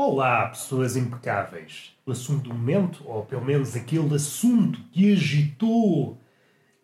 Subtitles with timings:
[0.00, 1.92] Olá, pessoas impecáveis.
[2.06, 6.22] O assunto do momento, ou pelo menos aquele assunto que agitou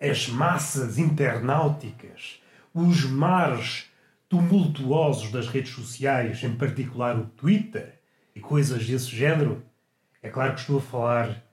[0.01, 2.43] as massas internauticas,
[2.75, 3.89] os mares
[4.29, 8.01] tumultuosos das redes sociais, em particular o Twitter
[8.35, 9.63] e coisas desse género.
[10.21, 11.45] É claro que estou a falar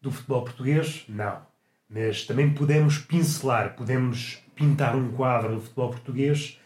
[0.00, 1.04] do futebol português?
[1.08, 1.44] Não.
[1.90, 6.60] Mas também podemos pincelar, podemos pintar um quadro do futebol português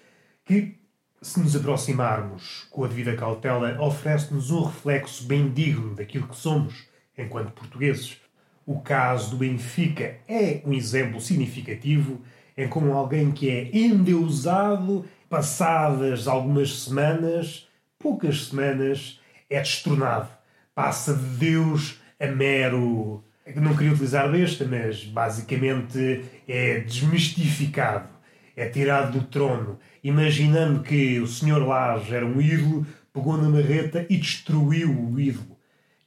[0.45, 0.78] que
[1.21, 6.87] se nos aproximarmos com a devida cautela, oferece-nos um reflexo bem digno daquilo que somos
[7.17, 8.21] enquanto portugueses.
[8.65, 12.21] O caso do Benfica é um exemplo significativo
[12.57, 20.29] em como alguém que é endeusado, passadas algumas semanas, poucas semanas, é destornado.
[20.75, 23.25] Passa de Deus a mero.
[23.57, 28.18] Não queria utilizar besta, mas basicamente é desmistificado
[28.59, 31.65] é tirado do trono, imaginando que o Sr.
[31.65, 35.57] Lage era um ídolo, pegou na marreta e destruiu o ídolo.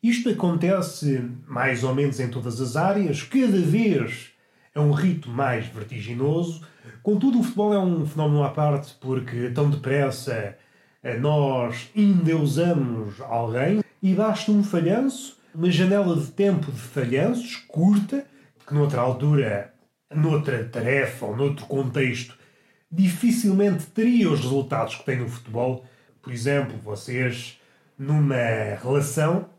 [0.03, 4.31] Isto acontece mais ou menos em todas as áreas, cada vez
[4.75, 6.61] é um rito mais vertiginoso.
[7.01, 10.57] Contudo, o futebol é um fenómeno à parte, porque tão depressa
[11.01, 18.25] eh, nós endeusamos alguém e basta um falhanço, uma janela de tempo de falhanços curta,
[18.67, 19.73] que noutra altura,
[20.13, 22.40] noutra tarefa ou noutro contexto
[22.91, 25.85] dificilmente teria os resultados que tem no futebol.
[26.21, 27.59] Por exemplo, vocês
[27.97, 28.35] numa
[28.81, 29.49] relação.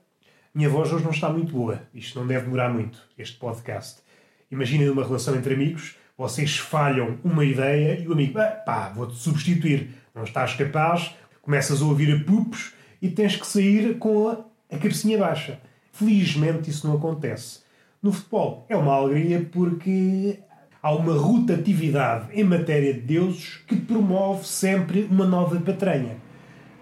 [0.55, 1.83] Minha voz hoje não está muito boa.
[1.94, 4.03] Isto não deve demorar muito, este podcast.
[4.50, 9.14] Imaginem uma relação entre amigos, vocês falham uma ideia e o amigo, ah, pá, vou-te
[9.14, 9.91] substituir.
[10.14, 14.78] Não estás capaz, começas a ouvir a pupos e tens que sair com a, a
[14.78, 15.58] cabecinha baixa.
[15.91, 17.60] Felizmente isso não acontece.
[18.03, 20.38] No futebol é uma alegria porque
[20.82, 26.16] há uma rotatividade em matéria de deuses que promove sempre uma nova patranha.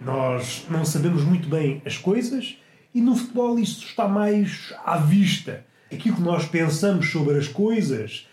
[0.01, 2.57] Nós não sabemos muito bem as coisas
[2.95, 5.67] e no futebol isso está mais à vista.
[5.93, 8.27] Aquilo que nós pensamos sobre as coisas,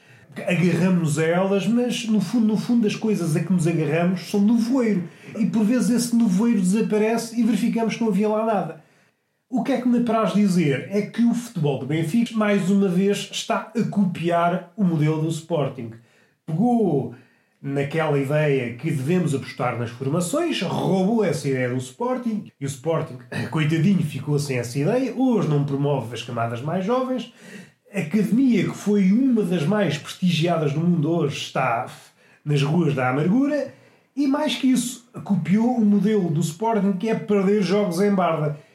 [0.48, 4.40] agarramos a elas, mas no fundo, no fundo as coisas a que nos agarramos são
[4.40, 5.04] nevoeiro.
[5.38, 8.87] E por vezes esse nevoeiro desaparece e verificamos que não havia lá nada.
[9.50, 12.90] O que é que me apraz dizer é que o futebol do Benfica, mais uma
[12.90, 15.92] vez, está a copiar o modelo do Sporting.
[16.46, 17.16] Pegou
[17.62, 23.20] naquela ideia que devemos apostar nas formações, roubou essa ideia do Sporting e o Sporting,
[23.50, 25.14] coitadinho, ficou sem essa ideia.
[25.16, 27.34] Hoje não promove as camadas mais jovens.
[27.94, 31.86] A academia, que foi uma das mais prestigiadas do mundo hoje, está
[32.44, 33.74] nas ruas da amargura.
[34.14, 38.67] E mais que isso, copiou o modelo do Sporting que é perder jogos em barda.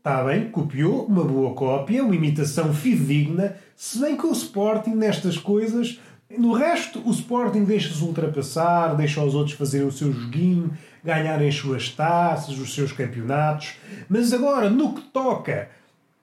[0.00, 5.36] Está bem, copiou uma boa cópia, uma imitação fidedigna, se bem que o Sporting nestas
[5.36, 6.00] coisas.
[6.38, 10.72] No resto, o Sporting deixa-se ultrapassar, deixa os outros fazerem o seu joguinho,
[11.04, 13.74] ganharem as suas taças, os seus campeonatos.
[14.08, 15.68] Mas agora, no que toca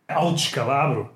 [0.07, 1.11] ao descalabro,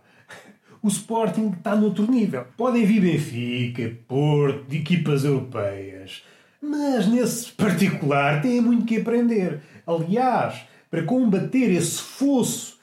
[0.84, 2.46] o Sporting está noutro nível.
[2.56, 6.24] Podem vir Benfica, Porto, de equipas europeias,
[6.62, 9.62] mas nesse particular têm muito que aprender.
[9.88, 12.78] Aliás, para combater esse fosso,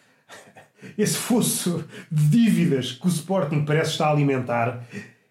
[0.96, 4.82] esse fosso de dívidas que o Sporting parece estar a alimentar,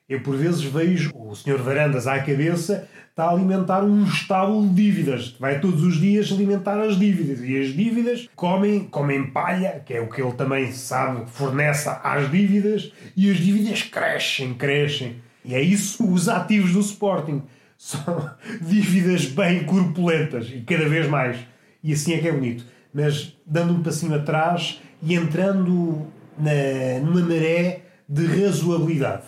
[0.07, 1.57] eu por vezes vejo o Sr.
[1.57, 5.35] Varandas à cabeça está a alimentar um estábulo de dívidas.
[5.39, 7.39] Vai todos os dias alimentar as dívidas.
[7.41, 12.29] E as dívidas comem, comem palha, que é o que ele também sabe, fornece às
[12.29, 15.15] dívidas, e as dívidas crescem, crescem.
[15.43, 17.41] E é isso os ativos do Sporting.
[17.75, 21.37] São dívidas bem corpulentas e cada vez mais.
[21.83, 22.65] E assim é que é bonito.
[22.93, 26.07] Mas dando um passinho atrás e entrando
[26.37, 29.23] na, numa maré de razoabilidade.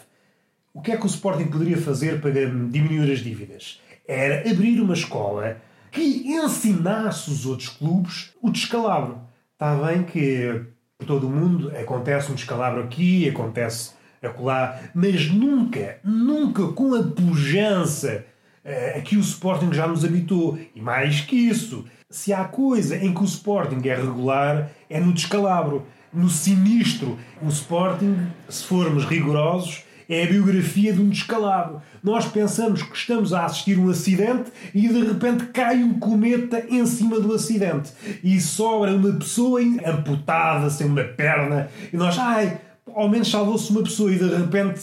[0.74, 3.82] O que é que o Sporting poderia fazer para diminuir as dívidas?
[4.08, 5.58] Era abrir uma escola
[5.92, 9.20] que ensinasse os outros clubes o descalabro.
[9.54, 10.64] Está bem que
[10.98, 13.92] por todo o mundo acontece um descalabro aqui, acontece
[14.22, 18.26] acolá, mas nunca, nunca com a pujança
[18.66, 20.60] uh, a que o Sporting já nos habitou.
[20.76, 25.14] E mais que isso, se há coisa em que o Sporting é regular, é no
[25.14, 27.20] descalabro, no sinistro.
[27.40, 28.18] O Sporting,
[28.50, 31.84] se formos rigorosos, é a biografia de um descalabro.
[32.04, 36.84] Nós pensamos que estamos a assistir um acidente e de repente cai um cometa em
[36.88, 37.92] cima do acidente
[38.24, 43.84] e sobra uma pessoa amputada, sem uma perna, e nós, ai, ao menos salvou-se uma
[43.84, 44.82] pessoa e de repente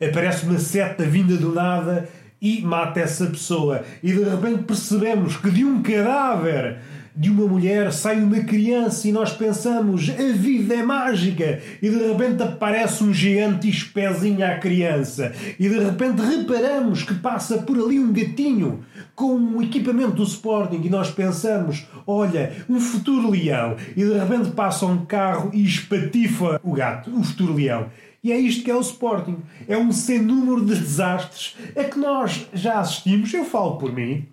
[0.00, 2.08] aparece uma seta vinda do nada
[2.40, 3.82] e mata essa pessoa.
[4.02, 6.78] E de repente percebemos que de um cadáver
[7.18, 11.98] de uma mulher sai uma criança e nós pensamos a vida é mágica e de
[11.98, 17.76] repente aparece um gigante e espezinha a criança e de repente reparamos que passa por
[17.76, 18.84] ali um gatinho
[19.16, 24.52] com um equipamento do Sporting e nós pensamos olha, um futuro leão e de repente
[24.52, 27.88] passa um carro e espatifa o gato, o futuro leão.
[28.22, 29.38] E é isto que é o Sporting.
[29.66, 33.32] É um sem número de desastres a que nós já assistimos.
[33.32, 34.26] Eu falo por mim,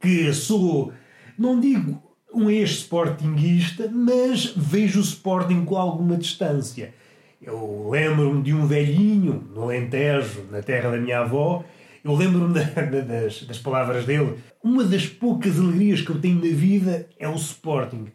[0.00, 0.92] que sou,
[1.38, 6.94] não digo um ex-sportinguista, mas vejo o Sporting com alguma distância.
[7.40, 11.64] Eu lembro-me de um velhinho no Alentejo, na terra da minha avó,
[12.04, 12.54] eu lembro-me
[13.02, 14.38] das, das palavras dele.
[14.62, 18.06] Uma das poucas alegrias que eu tenho na vida é o Sporting.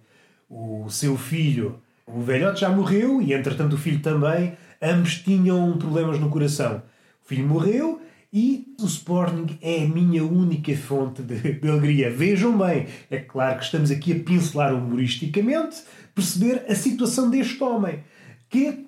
[0.49, 4.53] O seu filho, o velhote já morreu e, entretanto, o filho também.
[4.83, 6.83] Ambos tinham problemas no coração.
[7.23, 8.01] O filho morreu
[8.33, 12.11] e o Sporting é a minha única fonte de, de, alegria.
[12.11, 15.83] Vejam bem, é claro que estamos aqui a pincelar humoristicamente,
[16.13, 18.03] perceber a situação deste homem,
[18.49, 18.87] que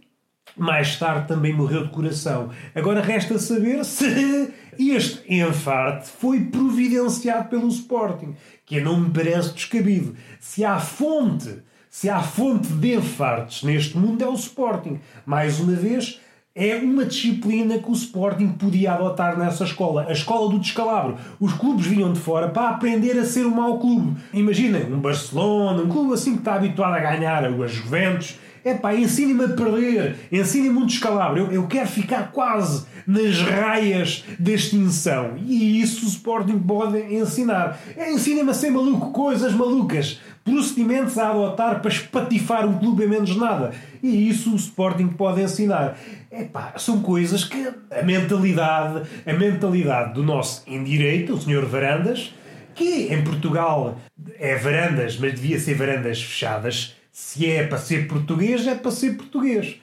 [0.58, 2.50] mais tarde também morreu de coração.
[2.74, 10.14] Agora resta saber se este enfarte foi providenciado pelo Sporting, que não me parece descabido.
[10.42, 11.62] Se há fonte,
[11.96, 15.00] se há fonte de infartos neste mundo é o Sporting.
[15.26, 16.20] Mais uma vez,
[16.54, 21.16] é uma disciplina que o Sporting podia adotar nessa escola, a escola do descalabro.
[21.40, 24.20] Os clubes vinham de fora para aprender a ser um mau clube.
[24.34, 28.38] Imagina um Barcelona, um clube assim que está habituado a ganhar, as Juventus.
[28.66, 31.44] É pá, ensine-me a perder, ensine-me um descalabro.
[31.44, 35.36] Eu, eu quero ficar quase nas raias da extinção.
[35.46, 37.80] E isso o Sporting pode ensinar.
[37.96, 43.08] É, ensine-me a ser maluco, coisas malucas procedimentos a adotar para espatifar um clube em
[43.08, 43.74] menos nada.
[44.02, 45.98] E isso o Sporting pode ensinar.
[46.32, 52.32] Epá, são coisas que a mentalidade, a mentalidade do nosso indireito, o senhor Varandas,
[52.76, 53.98] que em Portugal
[54.38, 56.96] é varandas, mas devia ser varandas fechadas.
[57.12, 59.78] Se é para ser português, é para ser português.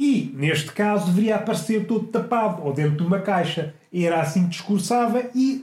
[0.00, 3.74] E, neste caso, deveria aparecer todo tapado ou dentro de uma caixa.
[3.92, 5.62] Era assim que discursava e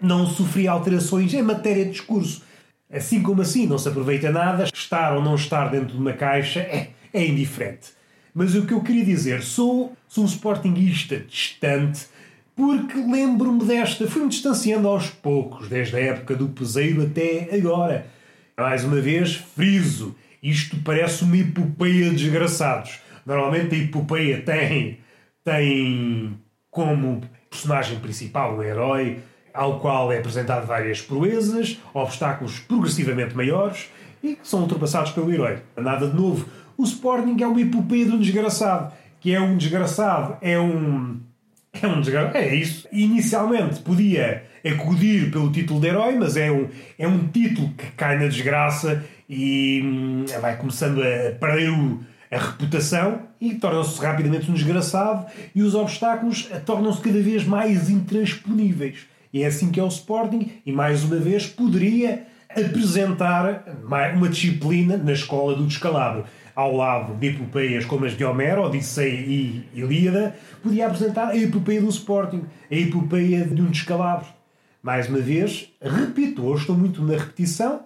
[0.00, 2.44] não sofria alterações em matéria de discurso.
[2.88, 6.60] Assim como assim não se aproveita nada, estar ou não estar dentro de uma caixa
[6.60, 7.88] é, é indiferente.
[8.32, 12.06] Mas o que eu queria dizer, sou, sou um sportinguista distante
[12.54, 18.06] porque lembro-me desta, fui-me distanciando aos poucos, desde a época do peseiro até agora.
[18.56, 23.02] Mais uma vez, friso, isto parece uma epopeia de desgraçados.
[23.24, 24.98] Normalmente a epopeia tem,
[25.42, 26.38] tem
[26.70, 29.20] como personagem principal um herói,
[29.52, 33.88] ao qual é apresentado várias proezas, obstáculos progressivamente maiores
[34.22, 35.58] e que são ultrapassados pelo herói.
[35.76, 36.48] Nada de novo.
[36.76, 41.20] O Sporting é uma epopeia de um desgraçado, que é um desgraçado, é um.
[41.80, 42.36] É um desgraçado.
[42.36, 42.88] É isso.
[42.92, 46.68] Inicialmente podia acudir pelo título de herói, mas é um,
[46.98, 52.00] é um título que cai na desgraça e hum, vai começando a perder o,
[52.34, 59.06] a reputação e torna-se rapidamente um desgraçado e os obstáculos tornam-se cada vez mais intransponíveis.
[59.32, 63.64] E é assim que é o Sporting, e mais uma vez poderia apresentar
[64.14, 66.24] uma disciplina na escola do descalabro.
[66.54, 71.80] Ao lado de epopeias como as de Homero, Odisseia e Ilíada, podia apresentar a epopeia
[71.80, 74.26] do Sporting, a epopeia de um descalabro.
[74.80, 77.80] Mais uma vez, repito, hoje estou muito na repetição,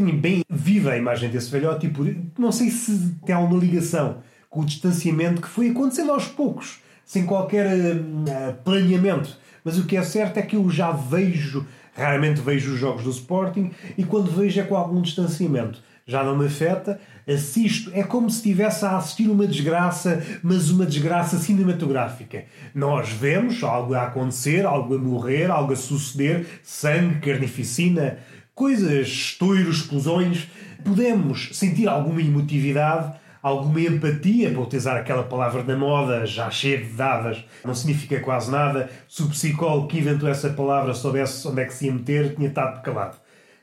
[0.00, 4.60] tenho bem viva a imagem desse velhote e não sei se tem alguma ligação com
[4.60, 9.38] o distanciamento que foi acontecendo aos poucos, sem qualquer uh, planeamento
[9.68, 13.10] mas o que é certo é que eu já vejo, raramente vejo os jogos do
[13.10, 15.82] Sporting e quando vejo é com algum distanciamento.
[16.06, 20.86] Já não me afeta, assisto, é como se estivesse a assistir uma desgraça, mas uma
[20.86, 22.46] desgraça cinematográfica.
[22.74, 28.16] Nós vemos algo a acontecer, algo a morrer, algo a suceder, sangue, carnificina,
[28.58, 30.48] coisas, estoiros, explosões.
[30.84, 36.92] Podemos sentir alguma emotividade, alguma empatia, para utilizar aquela palavra da moda, já cheia de
[36.92, 38.90] dadas, não significa quase nada.
[39.08, 42.48] Se o psicólogo que inventou essa palavra soubesse onde é que se ia meter, tinha
[42.48, 43.16] estado calado.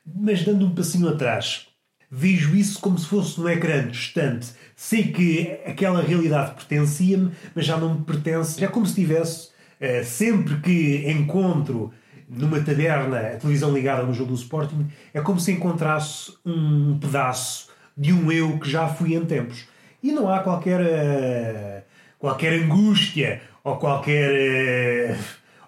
[0.05, 1.67] Mas dando um passinho atrás,
[2.09, 4.47] vejo isso como se fosse um ecrã distante.
[4.77, 8.63] Sei que aquela realidade pertencia-me, mas já não me pertence.
[8.63, 11.91] É como se tivesse, eh, sempre que encontro
[12.27, 17.69] numa taberna a televisão ligada no jogo do Sporting, é como se encontrasse um pedaço
[17.95, 19.65] de um eu que já fui em tempos.
[20.01, 21.83] E não há qualquer, uh,
[22.19, 25.17] qualquer angústia ou qualquer, uh,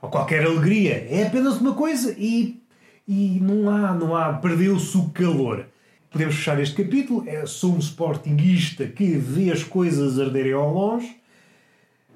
[0.01, 1.07] ou qualquer alegria.
[1.09, 2.61] É apenas uma coisa e,
[3.07, 5.65] e não há, não há perdeu-se o calor.
[6.11, 7.23] Podemos fechar este capítulo.
[7.27, 11.17] É, sou um sportinguista que vê as coisas arderem ao longe.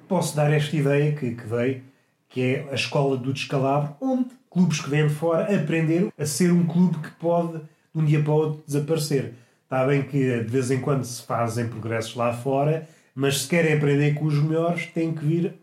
[0.07, 1.83] Posso dar esta ideia que, que dei,
[2.32, 6.52] que é a escola do descalabro, onde clubes que vêm de fora aprenderam a ser
[6.52, 9.34] um clube que pode de um dia para o outro desaparecer.
[9.64, 13.74] Está bem que de vez em quando se fazem progressos lá fora, mas se querem
[13.74, 15.54] aprender com os melhores, têm que vir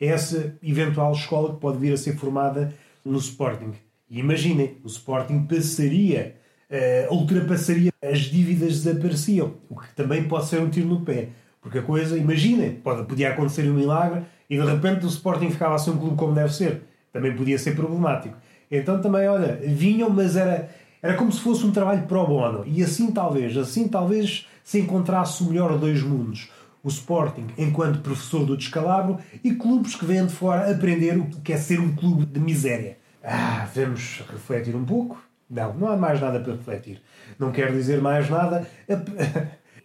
[0.00, 3.72] a essa eventual escola que pode vir a ser formada no Sporting.
[4.08, 6.36] E imaginem, o Sporting passaria,
[6.70, 11.28] uh, ultrapassaria as dívidas desapareciam, o que também pode ser um tiro no pé.
[11.60, 15.74] Porque a coisa, imaginem, pode, podia acontecer um milagre e de repente o Sporting ficava
[15.74, 16.82] a ser um clube como deve ser.
[17.12, 18.36] Também podia ser problemático.
[18.70, 20.68] Então também, olha, vinham, mas era,
[21.02, 22.64] era como se fosse um trabalho pro bono.
[22.66, 26.50] E assim talvez, assim talvez se encontrasse o melhor de dois mundos.
[26.82, 31.52] O Sporting, enquanto professor do descalabro, e clubes que vêm de fora aprender o que
[31.52, 32.98] é ser um clube de miséria.
[33.22, 35.20] Ah, vamos refletir um pouco?
[35.50, 37.00] Não, não há mais nada para refletir.
[37.38, 38.68] Não quero dizer mais nada.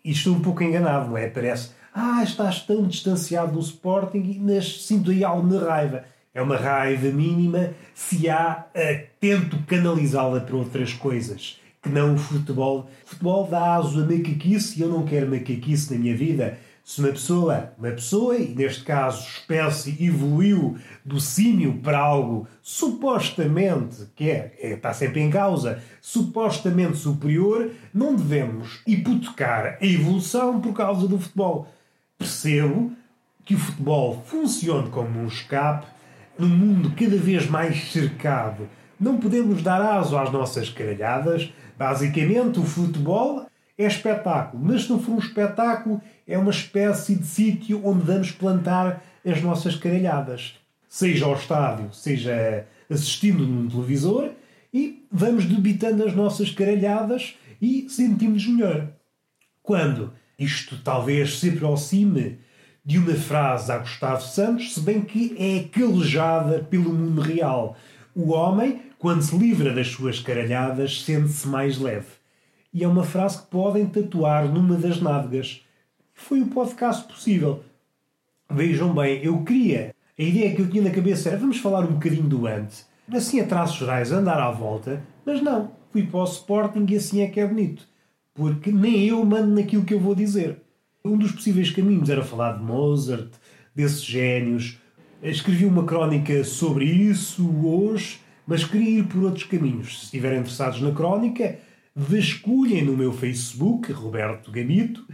[0.03, 1.27] E estou um pouco enganado, não é?
[1.27, 6.05] Parece, ah, estás tão distanciado do Sporting, mas sinto aí alguma raiva.
[6.33, 12.17] É uma raiva mínima se há, uh, tento canalizá-la para outras coisas que não o
[12.17, 12.89] futebol.
[13.05, 16.57] O futebol dá aso a macaquice e eu não quero macaquice na minha vida.
[16.83, 24.07] Se uma pessoa, uma pessoa, e neste caso espécie, evoluiu do símio para algo supostamente,
[24.15, 30.73] que é, é, está sempre em causa, supostamente superior, não devemos hipotecar a evolução por
[30.73, 31.67] causa do futebol.
[32.21, 32.91] Percebo
[33.43, 35.87] que o futebol funcione como um escape
[36.37, 38.69] num mundo cada vez mais cercado.
[38.99, 41.51] Não podemos dar aso às nossas caralhadas.
[41.75, 47.25] Basicamente, o futebol é espetáculo, mas se não for um espetáculo, é uma espécie de
[47.25, 50.59] sítio onde vamos plantar as nossas caralhadas.
[50.87, 54.29] Seja ao estádio, seja assistindo num televisor,
[54.71, 58.89] e vamos debitando as nossas caralhadas e sentimos melhor.
[59.63, 62.39] Quando isto talvez se aproxime
[62.83, 67.77] de uma frase a Gustavo Santos, se bem que é calejada pelo mundo real.
[68.15, 72.07] O homem, quando se livra das suas caralhadas, sente-se mais leve.
[72.73, 75.61] E é uma frase que podem tatuar numa das nádegas.
[76.13, 77.63] Foi o podcast possível.
[78.49, 79.93] Vejam bem, eu queria.
[80.17, 82.87] A ideia que eu tinha na cabeça era vamos falar um bocadinho do antes.
[83.13, 85.03] Assim, a traços gerais, andar à volta.
[85.23, 87.90] Mas não, fui para o Sporting e assim é que é bonito.
[88.41, 90.63] Porque nem eu mando naquilo que eu vou dizer.
[91.05, 93.29] Um dos possíveis caminhos era falar de Mozart,
[93.75, 94.79] desses génios.
[95.21, 99.99] Escrevi uma crónica sobre isso hoje, mas queria ir por outros caminhos.
[99.99, 101.59] Se estiverem interessados na crónica,
[101.95, 105.05] vasculhem no meu Facebook, Roberto Gamito,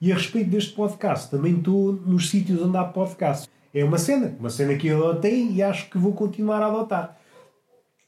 [0.00, 3.48] e a respeito deste podcast, também estou nos sítios onde há podcast.
[3.74, 7.18] É uma cena, uma cena que eu adotei e acho que vou continuar a adotar.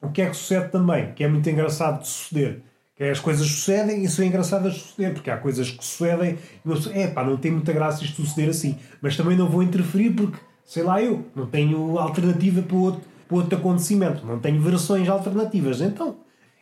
[0.00, 2.62] O que é que sucede também, que é muito engraçado de suceder,
[2.98, 6.36] que é as coisas sucedem e são engraçadas de suceder, porque há coisas que sucedem
[6.66, 8.76] e eu é pá, não tem muita graça isto suceder assim.
[9.00, 13.36] Mas também não vou interferir porque, sei lá eu, não tenho alternativa para outro, para
[13.36, 15.80] outro acontecimento, não tenho versões alternativas.
[15.80, 16.16] Então,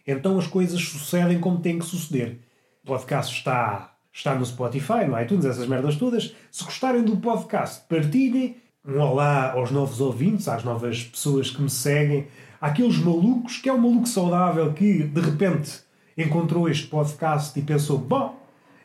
[0.06, 2.38] então as coisas sucedem como têm que suceder.
[2.84, 6.36] O podcast está, está no Spotify, no iTunes, essas merdas todas.
[6.52, 8.58] Se gostarem do podcast, partilhem.
[8.86, 12.28] Um olá aos novos ouvintes, às novas pessoas que me seguem,
[12.60, 15.85] àqueles malucos, que é um maluco saudável que de repente
[16.16, 18.40] encontrou este podcast e pensou: bom,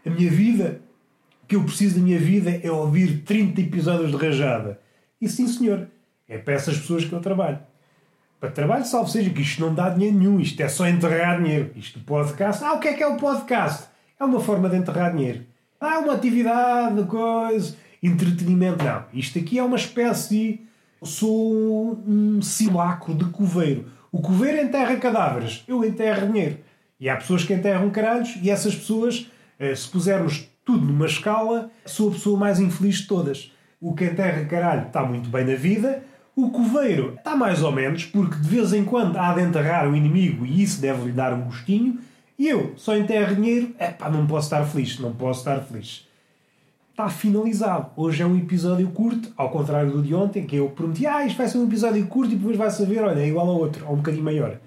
[0.06, 0.82] a minha vida,
[1.44, 4.80] o que eu preciso da minha vida é ouvir 30 episódios de rajada.
[5.20, 5.88] E sim, senhor,
[6.28, 7.60] é para essas pessoas que eu trabalho
[8.42, 11.70] para trabalho, salvo seja que isto não dá dinheiro nenhum, isto é só enterrar dinheiro.
[11.76, 13.88] Isto podcast, ah, o que é que é o podcast?
[14.20, 15.46] É uma forma de enterrar dinheiro.
[15.80, 18.84] Ah, uma atividade, coisa, entretenimento.
[18.84, 20.60] Não, isto aqui é uma espécie.
[21.04, 23.92] Sou um simulacro de coveiro.
[24.12, 26.58] O coveiro enterra cadáveres, eu enterro dinheiro.
[27.02, 29.28] E há pessoas que enterram caralhos, e essas pessoas,
[29.58, 33.52] eh, se pusermos tudo numa escala, sou a pessoa mais infeliz de todas.
[33.82, 36.04] O que enterra caralho está muito bem na vida,
[36.36, 39.96] o coveiro está mais ou menos, porque de vez em quando há de enterrar o
[39.96, 41.98] inimigo e isso deve-lhe dar um gostinho.
[42.38, 46.08] E eu só enterro dinheiro, é pá, não posso estar feliz, não posso estar feliz.
[46.92, 47.90] Está finalizado.
[47.98, 51.38] Hoje é um episódio curto, ao contrário do de ontem, que eu prometi, ah, isto
[51.38, 53.94] vai ser um episódio curto e depois vai saber, olha, é igual ao outro, ou
[53.94, 54.60] um bocadinho maior.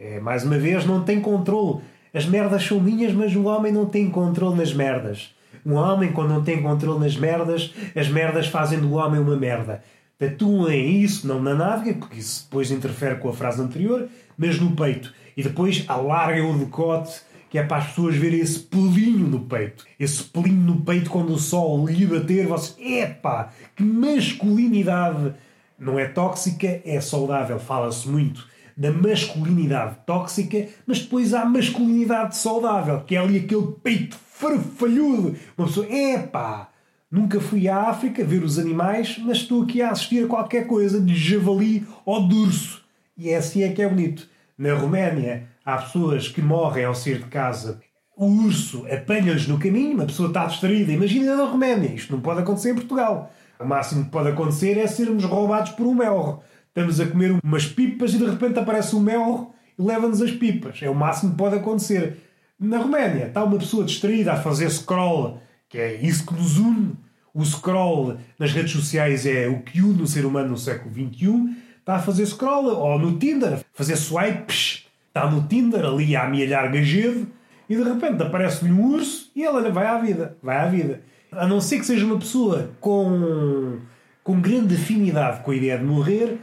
[0.00, 1.82] É, mais uma vez, não tem controle.
[2.12, 5.32] As merdas são minhas, mas o homem não tem controle nas merdas.
[5.64, 9.82] Um homem, quando não tem controle nas merdas, as merdas fazem do homem uma merda
[10.20, 14.76] tatuem isso, não na nádega, porque isso depois interfere com a frase anterior, mas no
[14.76, 15.14] peito.
[15.34, 19.86] E depois alarguem o decote, que é para as pessoas verem esse pelinho no peito.
[19.98, 25.32] Esse pelinho no peito quando o sol lhe bater, vocês, epá, que masculinidade!
[25.78, 27.58] Não é tóxica, é saudável.
[27.58, 28.46] Fala-se muito
[28.80, 35.36] da masculinidade tóxica, mas depois há a masculinidade saudável, que é ali aquele peito farfalhudo.
[35.56, 36.70] Uma pessoa, epá,
[37.10, 41.00] Nunca fui à África ver os animais, mas estou aqui a assistir a qualquer coisa
[41.00, 42.84] de javali ou de urso.
[43.18, 44.28] E é assim é que é bonito.
[44.56, 47.80] Na Roménia há pessoas que morrem ao sair de casa.
[48.16, 50.92] O urso apanha-lhes no caminho, uma pessoa está distraída.
[50.92, 51.92] Imagina na Roménia.
[51.92, 53.32] Isto não pode acontecer em Portugal.
[53.58, 56.40] O máximo que pode acontecer é sermos roubados por um melro.
[56.70, 60.80] Estamos a comer umas pipas e de repente aparece um melro e leva-nos as pipas.
[60.80, 62.18] É o máximo que pode acontecer.
[62.58, 66.92] Na Roménia está uma pessoa distraída a fazer scroll, que é isso que nos une.
[67.34, 71.56] O scroll nas redes sociais é o que une o ser humano no século XXI.
[71.80, 74.86] Está a fazer scroll, ou no Tinder, fazer swipes.
[75.08, 77.26] Está no Tinder ali a amealhar gajedo
[77.68, 80.36] e de repente aparece-lhe um urso e ela vai à vida.
[80.40, 81.02] Vai à vida.
[81.32, 83.78] A não ser que seja uma pessoa com,
[84.22, 86.38] com grande afinidade com a ideia de morrer,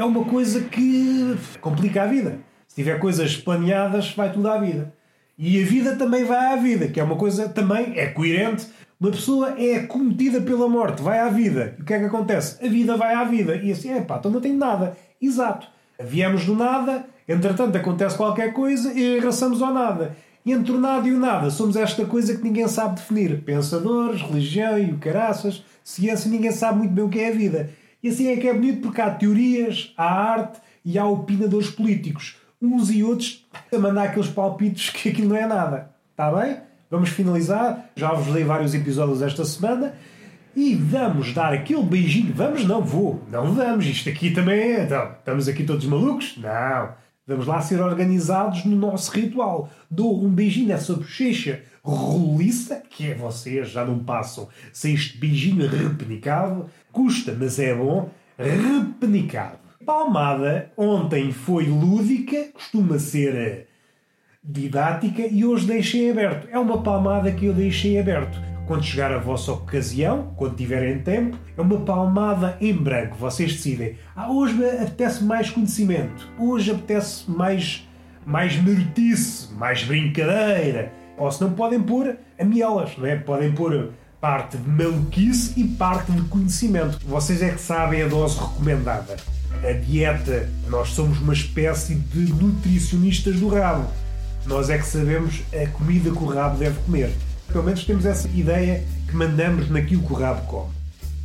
[0.00, 2.38] é uma coisa que complica a vida.
[2.66, 4.94] Se tiver coisas planeadas, vai tudo à vida.
[5.36, 8.66] E a vida também vai à vida, que é uma coisa também é coerente.
[8.98, 11.74] Uma pessoa é acometida pela morte, vai à vida.
[11.78, 12.64] E o que é que acontece?
[12.64, 13.56] A vida vai à vida.
[13.56, 14.96] E assim, é pá, então não tenho nada.
[15.20, 15.68] Exato.
[16.02, 20.16] Viemos do nada, entretanto acontece qualquer coisa e regressamos ao nada.
[20.46, 23.42] E entre o nada e o nada somos esta coisa que ninguém sabe definir.
[23.42, 27.70] Pensadores, religião e o caraças, ciência, ninguém sabe muito bem o que é a vida.
[28.02, 32.36] E assim é que é bonito porque há teorias, há arte e há opinadores políticos
[32.60, 35.90] uns e outros a mandar aqueles palpites que aquilo não é nada.
[36.10, 36.58] Está bem?
[36.90, 37.90] Vamos finalizar.
[37.96, 39.94] Já vos dei vários episódios esta semana.
[40.54, 42.34] E vamos dar aquele beijinho.
[42.34, 42.64] Vamos?
[42.64, 43.22] Não vou.
[43.30, 43.86] Não vamos.
[43.86, 44.84] Isto aqui também é.
[44.84, 46.36] Então, estamos aqui todos malucos?
[46.36, 46.92] Não.
[47.26, 49.70] Vamos lá ser organizados no nosso ritual.
[49.88, 55.66] Dou um beijinho nessa bochecha roliça, que é vocês, já não passam sem este beijinho
[55.66, 56.68] repenicado.
[56.92, 58.10] Custa, mas é bom.
[58.38, 59.58] Repenicado.
[59.84, 63.66] Palmada ontem foi lúdica, costuma ser eh,
[64.42, 66.48] didática e hoje deixei aberto.
[66.50, 68.40] É uma palmada que eu deixei aberto.
[68.66, 73.16] Quando chegar a vossa ocasião, quando tiverem tempo, é uma palmada em branco.
[73.16, 73.96] Vocês decidem.
[74.14, 76.28] Ah, hoje apetece mais conhecimento.
[76.38, 77.88] Hoje apetece mais,
[78.24, 80.92] mais mertice, mais brincadeira.
[81.18, 83.16] Ou se não podem pôr amielas, não é?
[83.16, 86.98] Podem pôr parte de maluquice e parte de conhecimento.
[87.06, 89.16] Vocês é que sabem a dose recomendada
[89.62, 90.48] a dieta.
[90.68, 93.88] Nós somos uma espécie de nutricionistas do rabo.
[94.46, 97.12] Nós é que sabemos a comida que o rabo deve comer.
[97.48, 100.70] Pelo menos temos essa ideia que mandamos naquilo que o rabo come.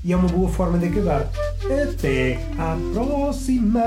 [0.04, 1.30] E é uma boa forma de acabar.
[1.66, 3.82] Até à próxima!